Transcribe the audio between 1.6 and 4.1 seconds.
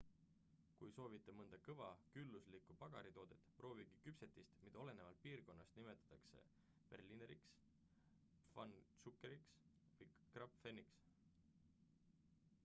kõva külluslikku pagaritoodet proovige